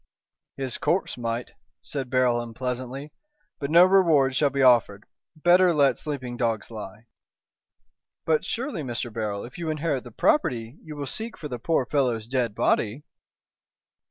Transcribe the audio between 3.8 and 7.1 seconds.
reward shall be offered. Better let sleeping dogs lie."